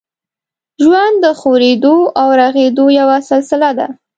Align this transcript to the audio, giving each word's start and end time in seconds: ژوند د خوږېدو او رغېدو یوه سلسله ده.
ژوند 0.83 1.15
د 1.23 1.25
خوږېدو 1.39 1.97
او 2.21 2.27
رغېدو 2.41 2.85
یوه 2.99 3.17
سلسله 3.29 3.69
ده. 3.77 3.87